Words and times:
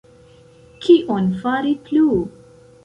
Kion 0.85 1.31
fari 1.45 1.77
plu? 1.87 2.07